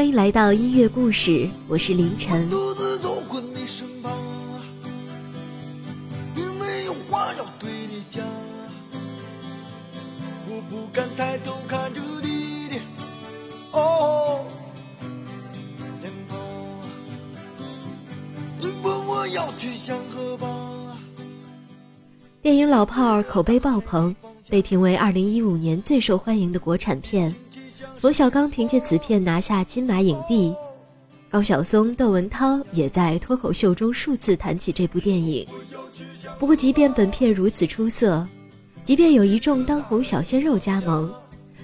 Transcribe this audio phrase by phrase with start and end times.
[0.00, 2.48] 欢迎来到音乐故事，我是凌晨。
[2.48, 4.10] 独自走过你身旁，
[6.34, 8.24] 并没有话要对你讲，
[10.48, 12.76] 我不敢抬头看着你的
[13.72, 14.42] 哦
[16.00, 16.38] 脸庞。
[18.58, 20.48] 你问我要去向何方？
[22.40, 24.16] 电影《老炮儿》口碑爆棚，
[24.48, 27.34] 被评为2015年最受欢迎的国产片。
[28.00, 30.54] 冯小刚凭借此片拿下金马影帝，
[31.28, 35.46] 高晓松、窦文涛也在脱口秀中数次谈起这部电影。
[36.38, 38.26] 不过，即便本片如此出色，
[38.84, 41.12] 即便有一众当红小鲜肉加盟，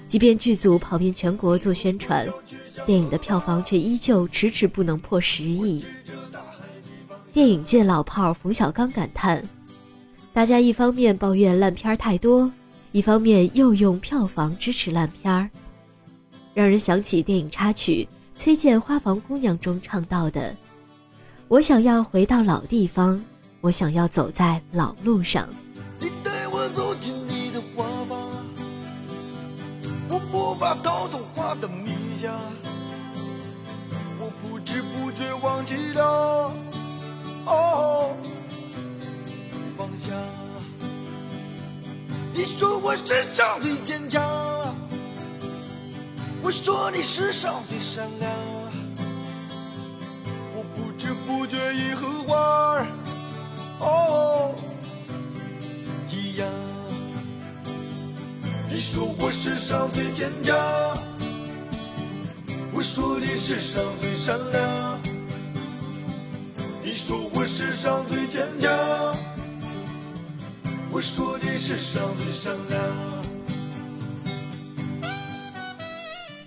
[0.07, 2.27] 即便剧组跑遍全国做宣传，
[2.85, 5.83] 电影的票房却依旧迟迟不能破十亿。
[7.33, 9.43] 电影界老炮冯小刚感叹
[10.33, 12.51] ：“大家一方面抱怨烂片太多，
[12.91, 15.49] 一方面又用票房支持烂片儿。”
[16.57, 20.55] 让人想起电影插曲崔健《花房姑娘》中唱到的
[21.47, 23.23] ：“我想要回到老地方，
[23.61, 25.47] 我想要走在老路上。”
[26.01, 28.31] 你带我走进你的花房，
[30.09, 32.35] 我无法逃脱花的迷香，
[34.19, 36.51] 我不知不觉忘记了
[37.45, 38.15] 哦
[39.77, 40.11] 方向。
[42.33, 44.19] 你说我世上最坚强。
[46.47, 48.31] 我说你世上最善良，
[50.55, 52.37] 我不知不觉已和花
[52.71, 52.87] 儿
[53.81, 54.55] 哦
[56.09, 56.47] 一样。
[58.69, 60.55] 你说我世上最坚强，
[62.71, 65.01] 我说你世上最善良。
[66.81, 68.71] 你说我世上最坚强，
[70.91, 73.06] 我说你世上最善良。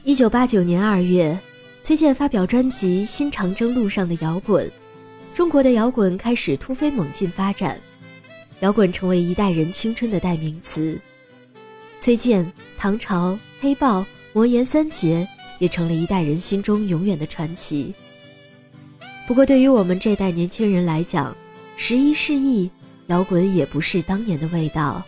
[0.02, 1.38] 一九八九年二月，
[1.82, 4.66] 崔健发表专辑《新长征路上的摇滚》，
[5.34, 7.78] 中国的摇滚开始突飞猛进发展，
[8.60, 10.98] 摇滚成为一代人青春的代名词。
[12.00, 14.02] 崔健、唐朝、黑豹、
[14.32, 17.92] 魔岩三杰也成了一代人心中永远的传奇。
[19.28, 21.36] 不过，对于我们这代年轻人来讲，
[21.76, 22.70] 十一世易，
[23.08, 25.02] 摇滚也不是当年的味道，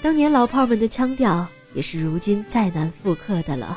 [0.00, 1.44] 当年老炮们的腔调
[1.74, 3.76] 也是如今再难复刻的了。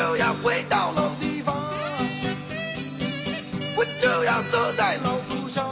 [0.00, 1.54] 就要回到老地方，
[3.76, 5.62] 我就要走在老路上。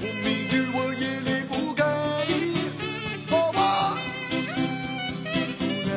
[0.00, 1.82] 我明知我也离不开
[2.28, 2.70] 你，
[3.28, 3.98] 好吗？
[5.58, 5.90] 姑娘，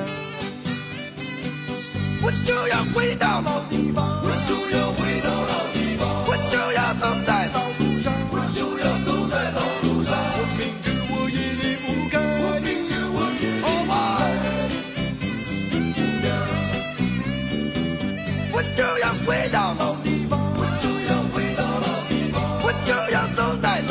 [2.23, 4.99] 我就要回到老地方，我就要回
[22.87, 23.81] 就要走在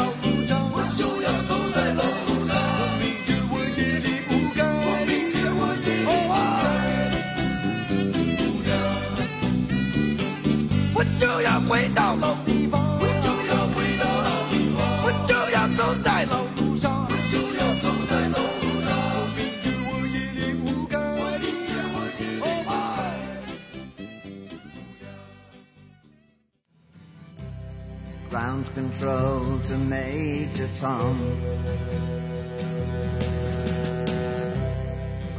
[29.68, 31.18] to Major Tom.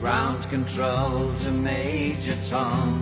[0.02, 3.00] Ground control to Major Tom.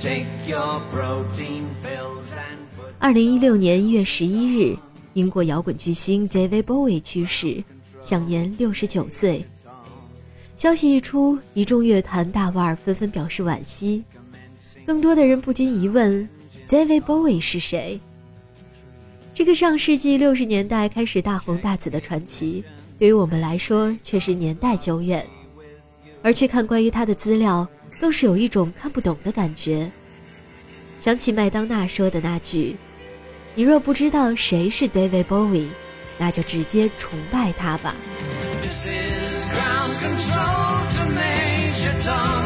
[0.00, 2.58] Take your protein pills and
[2.98, 4.76] 二零一六年一月十一日，
[5.12, 7.62] 英国摇滚巨星 David Bowie 去世，
[8.02, 9.44] 享年六十九岁。
[10.56, 14.02] 消息一出，一众乐坛大腕纷纷表示惋惜。
[14.84, 16.28] 更多的人不禁疑问
[16.68, 18.00] ：David Bowie 是谁？
[19.34, 22.64] 这个上世纪六十年代开始大红大紫的传奇，
[22.98, 25.26] 对于我们来说却是年代久远。
[26.22, 27.68] 而去看关于他的资料，
[28.00, 29.90] 更是有一种看不懂的感觉。
[30.98, 32.76] 想起麦当娜说的那句
[33.54, 35.68] ：“你若不知道谁是 David Bowie，
[36.16, 37.94] 那就直接崇拜他吧。
[38.62, 42.45] This is ground control to Major Tom.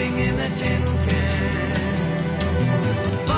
[0.00, 1.74] sing in a tin can.
[3.26, 3.36] Far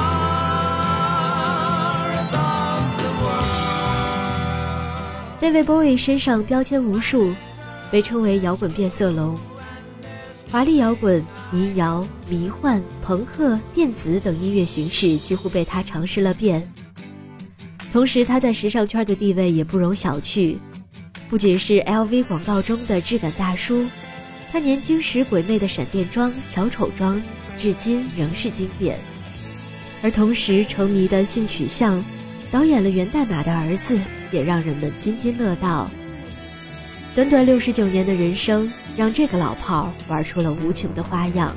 [2.22, 3.42] above the world.
[5.40, 7.34] David Bowie 身上标签无数，
[7.90, 9.36] 被称为摇滚变色龙。
[10.52, 11.20] 华丽摇滚、
[11.50, 16.72] 民谣、迷幻、朋克、电子等音乐形式几乎被他尝试了遍。
[17.92, 20.56] 同时，他在时尚圈的地位也不容小觑，
[21.28, 23.84] 不仅是 LV 广告中的质感大叔，
[24.52, 27.20] 他年轻时鬼魅的闪电装、小丑装，
[27.56, 28.98] 至今仍是经典。
[30.02, 32.04] 而同时成迷的性取向，
[32.50, 33.98] 导演了《源代码》的儿子，
[34.30, 35.90] 也让人们津津乐道。
[37.14, 41.56] 短短六十九年的人生，让这个老炮儿玩出了无穷的花样。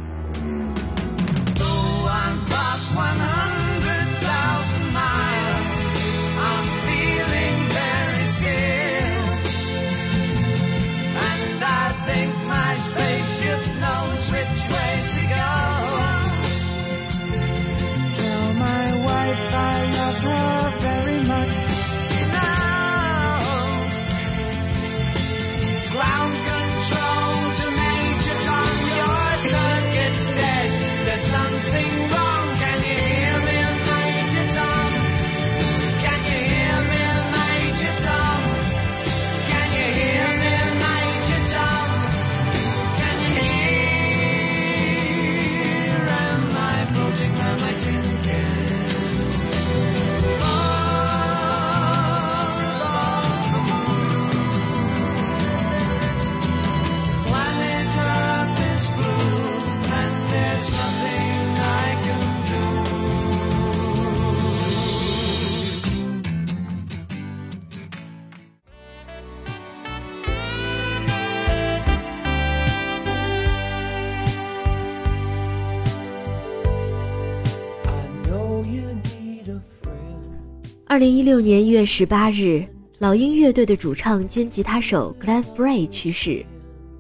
[80.96, 82.66] 二零一六年一月十八日，
[83.00, 86.46] 老鹰乐队的主唱兼吉他手 Glenn Frey 去世，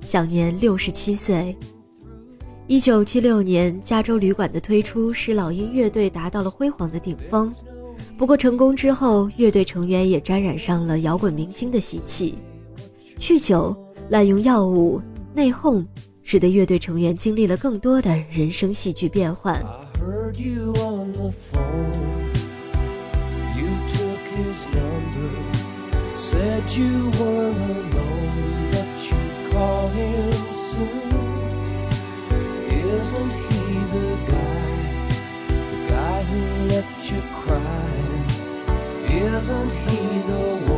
[0.03, 1.55] 享年六十七岁。
[2.67, 7.49] 一九七六年，加州旅馆的推出使老鹰乐队达到了辉煌的顶峰。
[8.17, 12.35] 不过，成功之后，乐队成员也沾染上了摇滚明星的习气，
[13.17, 13.73] 酗酒、
[14.09, 15.01] 滥用药物、
[15.33, 15.85] 内讧，
[16.21, 19.57] 使得乐队成员经历了更多的人生戏剧变换。
[24.35, 25.31] His number.
[26.17, 31.09] Said you were alone, but you'd call him soon.
[32.67, 33.63] Isn't he
[33.95, 35.07] the guy?
[35.47, 38.25] The guy who left you crying?
[39.07, 40.74] Isn't he the one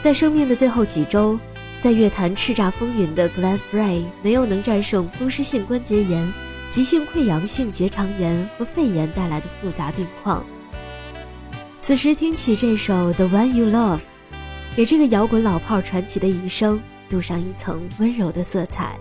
[0.00, 1.38] 在生命的最后几周，
[1.80, 6.32] 在乐坛叱咤风云的 Glenn Frey 没有能战胜风湿性关节炎、
[6.70, 10.46] 急性溃疡性结肠炎和肺炎带来的复杂病况。
[11.80, 13.98] 此时听起这首《The One You Love》，
[14.76, 18.98] 给这个摇滚老炮传奇的一生镀上一层温柔的色彩。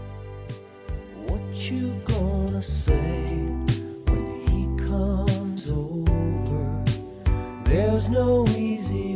[1.27, 2.93] What you gonna say?
[7.65, 9.14] There's no easy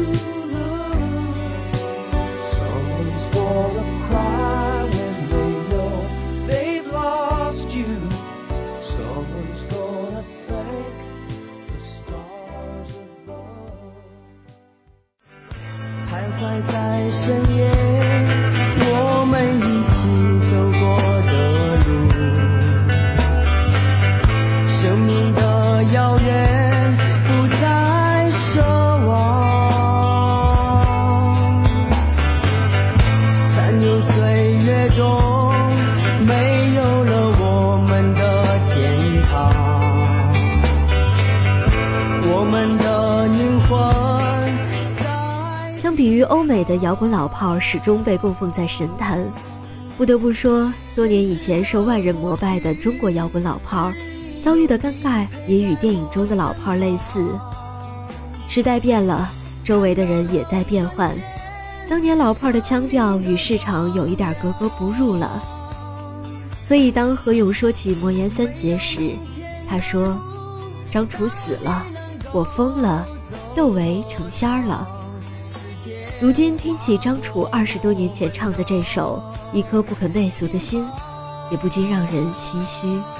[0.00, 0.39] you
[46.00, 49.22] 比于欧美的摇滚老炮，始终被供奉在神坛。
[49.98, 53.92] 不得不说，多年以前受万人膜拜的中国摇滚老炮，
[54.40, 57.22] 遭遇的尴尬也与电影中的老炮类似。
[58.48, 59.30] 时代变了，
[59.62, 61.14] 周围的人也在变换。
[61.86, 65.44] 当年老炮的腔调与市场有一点格格不入了。
[66.62, 69.14] 所以当何勇说起魔岩三杰时，
[69.68, 70.18] 他说
[70.90, 71.86] ：“张楚死了，
[72.32, 73.06] 我疯了，
[73.54, 74.88] 窦唯成仙儿了。”
[76.20, 79.22] 如今听起张楚二十多年前唱的这首
[79.56, 80.84] 《一颗不肯媚俗的心》，
[81.50, 83.19] 也不禁让人唏嘘。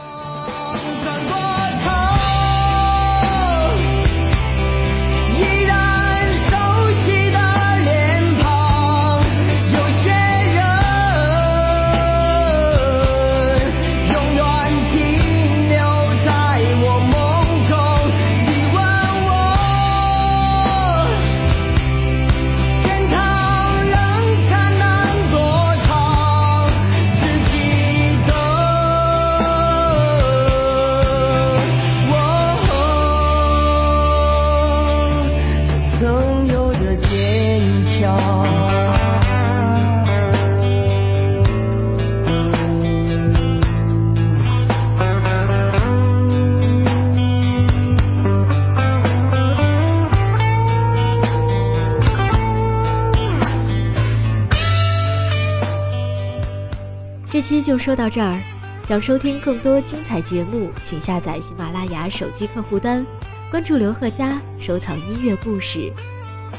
[57.70, 58.42] 就说到这儿。
[58.82, 63.06] 想收听更多精彩节目，请下载喜马拉雅手机客户端，
[63.48, 65.92] 关注刘贺佳，收藏音乐故事。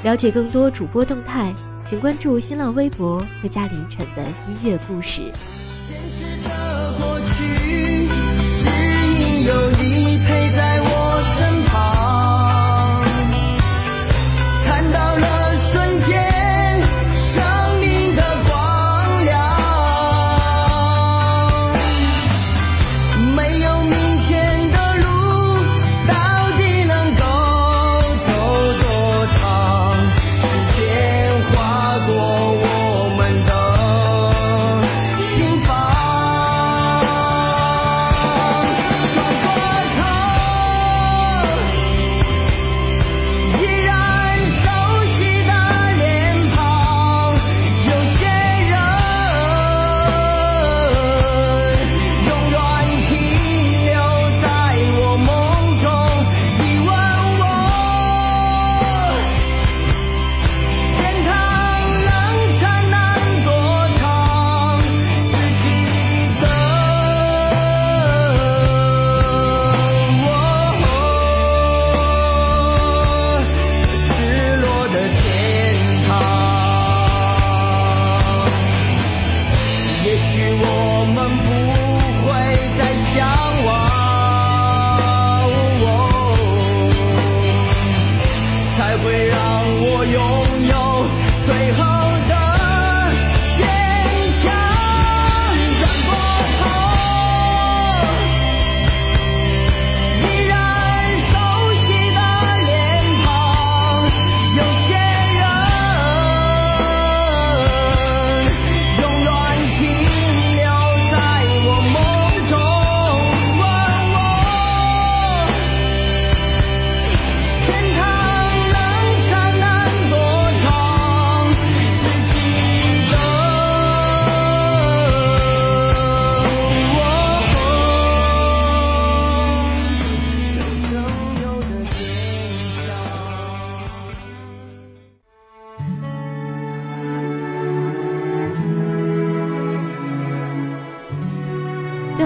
[0.06, 1.54] 了解更多主播动态，
[1.86, 5.24] 请关注新浪微博“贺佳凌晨的音乐故事”。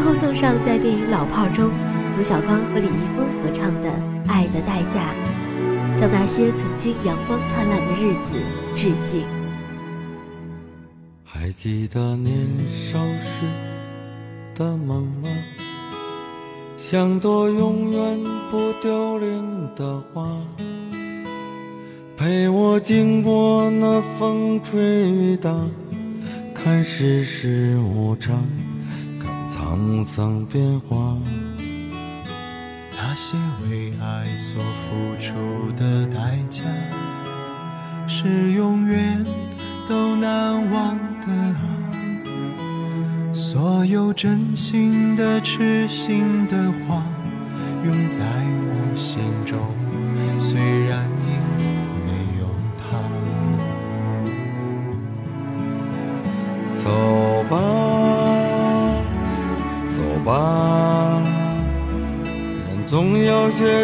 [0.06, 1.72] 后送上在电影《老炮儿》中
[2.14, 3.90] 冯小刚和李易峰合唱的
[4.28, 5.16] 《爱的代价》，
[6.00, 8.36] 向那些曾经阳光灿烂的日子
[8.76, 9.24] 致敬。
[11.24, 13.48] 还记得年少时
[14.54, 15.30] 的梦吗？
[16.78, 20.30] 像朵永远不凋零的花，
[22.16, 25.52] 陪我经过那风吹雨打，
[26.54, 28.46] 看世事无常，
[29.66, 31.18] 沧桑变化。
[32.92, 36.62] 那些为爱所付出的代价，
[38.08, 39.26] 是永远
[39.90, 41.60] 都难忘的啊！
[43.34, 47.04] 所有真心的、痴心的话，
[47.84, 49.60] 永在我心中，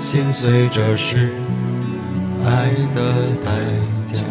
[0.00, 1.32] 心碎，这是
[2.44, 3.50] 爱的代
[4.10, 4.24] 价。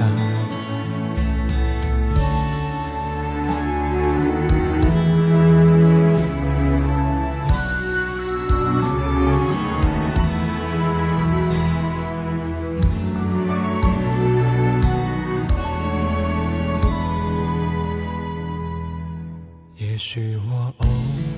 [19.75, 20.87] 也许我偶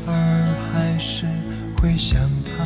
[0.08, 0.14] 尔
[0.72, 1.26] 还是
[1.82, 2.66] 会想他，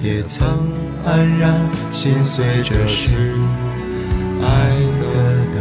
[0.00, 0.46] 也曾
[1.04, 1.54] 黯然
[1.90, 3.34] 心碎，这是
[4.40, 4.46] 爱
[5.00, 5.04] 的
[5.52, 5.60] 代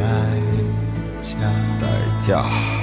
[1.22, 1.38] 价。
[1.82, 1.88] 代
[2.28, 2.77] 价。